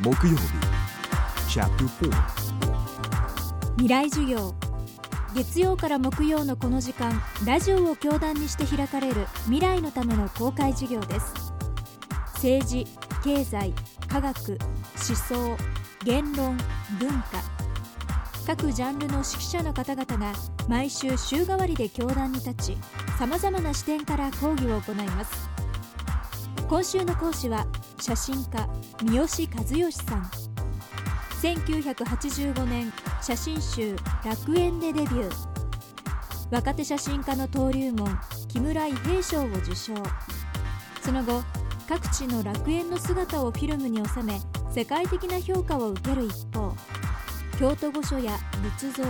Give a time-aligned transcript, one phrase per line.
[0.00, 0.38] 木曜日。
[3.78, 4.54] 未来授業。
[5.34, 11.52] 月曜から木曜のこの時間ラジオを教壇にして開かれる未来のための公開授業です。
[12.34, 12.86] 政治
[13.24, 13.74] 経済
[14.06, 15.56] 科学思想
[16.04, 16.56] 言論
[17.00, 17.42] 文化。
[18.46, 20.32] 各ジャンルの指揮者の方々が
[20.68, 22.78] 毎週週替わりで教壇に立ち
[23.18, 25.50] さまざまな視点から講義を行います。
[26.68, 27.66] 今週の講師は
[28.00, 28.68] 写真家
[28.98, 30.30] 三好和義さん。
[31.42, 35.32] 1985年写真集「楽園」でデビュー。
[36.50, 39.94] 若手写真家の登竜門木村伊兵衛賞を受賞。
[41.04, 41.42] その後
[41.88, 46.74] 各地の楽園の姿をフィルムに収め世界的な評価を受ける一方
[47.58, 48.38] 京都御所や
[48.78, 49.04] 仏像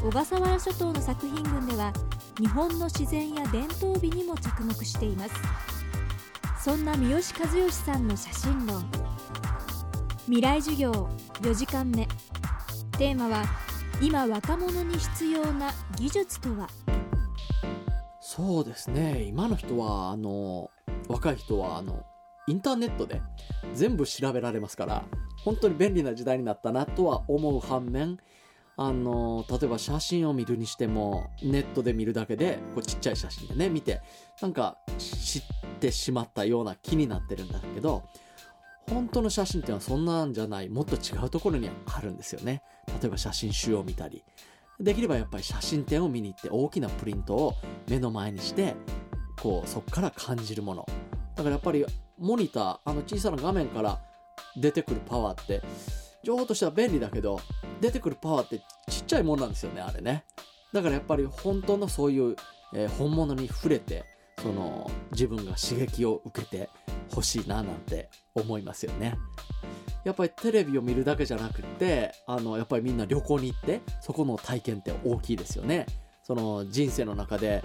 [0.00, 1.92] 小笠原諸島の作品群では
[2.38, 5.69] 日本の自然や伝統美にも着目しています。
[6.62, 8.84] そんな三好和義さんの写真論
[10.26, 11.08] 未来授業
[11.40, 12.06] 4時間目。
[12.98, 13.44] テーマは
[14.02, 16.68] 今若者に必要な技術とは？
[18.20, 19.22] そうですね。
[19.22, 20.70] 今の人はあの
[21.08, 22.04] 若い人はあの
[22.46, 23.22] インターネットで
[23.72, 25.04] 全部調べられますから
[25.42, 28.18] 本当に便利な時代になったなとは思う反面
[28.76, 34.02] あの例えば写真を見るにしてもネットで見るだけでこうちっちゃい写真でね見て
[34.42, 35.42] なんか知っ
[35.80, 38.04] てしまったような気になってるんだけど
[38.88, 42.62] 本当の写真っていうのはそんなんじゃないもっと違うところにあるんですよね。
[43.00, 44.24] 例えば写真集を見たり。
[44.80, 47.54] できればやっぱり写真展を見に行って大きなプリントを
[47.88, 48.74] 目の前にして
[49.40, 50.86] こうそこから感じるもの。
[51.36, 51.84] だからやっぱり
[52.18, 54.00] モニターあの小さな画面から
[54.56, 55.62] 出てくるパワーって
[56.24, 57.40] 情報としては便利だけど
[57.80, 58.58] 出てくるパワーって
[58.90, 60.24] ちっちゃいもんなんですよねあれね。
[60.72, 62.36] だからやっぱり本当のそういう、
[62.74, 64.04] えー本物に触れて
[64.42, 66.70] その自分が刺激を受けて
[67.14, 69.16] ほしいななんて思いますよね。
[70.04, 75.86] やっぱりテレビを見るだけじゃなくってあのやっぱりみんな旅行に行ってそこの体験って大きいですよね。
[76.22, 77.62] その人生の中で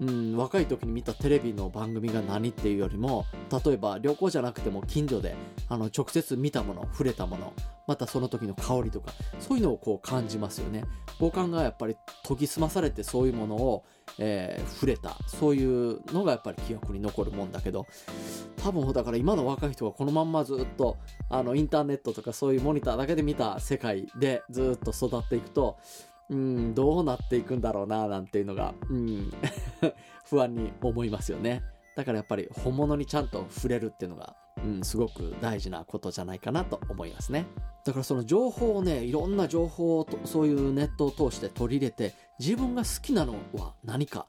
[0.00, 3.26] うん、若い時に見たテレビの番組が何っていうよりも
[3.64, 5.36] 例えば旅行じゃなくても近所で
[5.68, 7.52] あの直接見たもの触れたもの
[7.86, 10.84] またその時の香りとかそういうのをこう感じますよね。
[11.18, 11.96] 五感がやっぱり
[12.26, 13.84] 研ぎ澄まされてそういうものを、
[14.18, 15.16] えー触れた。
[15.26, 17.86] そういうのがやっぱり記憶に残るもんだけど。
[18.62, 20.98] 多分だから今の若い人がこのまんまずっと
[21.30, 25.78] あのインターネットとかそういうモニターだけで見た世界でずっと育っていくと
[26.30, 29.32] うん、どうなっていくんだろうな、なんていうのが、うん、
[30.24, 31.62] 不安に思いますよね。
[31.96, 37.46] だからやっぱり本物にちゃんと触れるっていうのが、うん、すごく大事なことじゃないかなと思いますね。
[37.84, 44.26] だからその情報をね、いろんな情報をと、そういうネットを通して取り入れて、自分が好きなのは何か、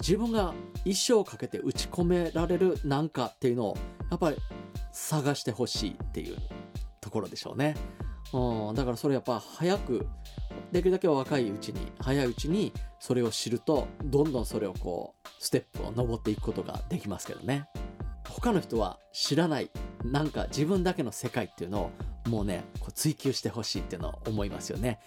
[0.00, 0.54] 自分が
[0.84, 3.76] 一生かけて打ち込められる何かっていうのを、
[4.10, 4.36] やっぱり
[4.92, 6.36] 探してほしいっていう
[7.00, 7.76] ところでしょうね。
[8.32, 10.06] うん、だからそれやっぱ早く
[10.72, 17.68] できるだけ若いうちに早いうちにそれを知るとどんどんそれをこうステップを登っていくことができますけどね。
[18.28, 19.70] 他の人は知らない
[20.04, 21.90] なんか自分だけの世界っていうの
[22.26, 25.00] をもうねこう追求してほしいっていうのを思いますよね。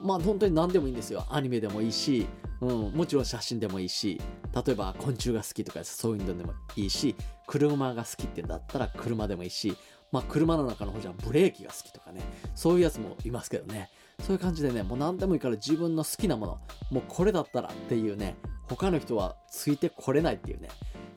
[0.00, 1.24] まあ本当に何でもいいんですよ。
[1.30, 2.26] アニメでもいいし、
[2.60, 4.20] うん、もちろん写真でもいいし
[4.54, 7.14] 例えば昆虫が好きとかそういうのでもいいし
[7.46, 9.76] 車が好きってんだったら車でもいいし
[10.10, 12.22] まあ車の中の方じゃブレーキが好きとかね。
[12.54, 13.90] そういうやつもいますけどね。
[14.22, 16.58] そういう感じでねもう何でもいいから自分の好きなもの
[16.90, 18.36] もうこれだったらっていうね
[18.68, 20.68] 他の人はついてこれないっていうね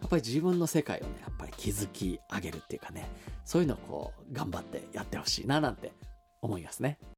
[0.01, 3.09] やっぱり自分の世界をねやっぱり築き上げるっていうかね
[3.45, 5.93] そういうのをこう頑張ってやってほしいななんて
[6.41, 6.97] 思いますね。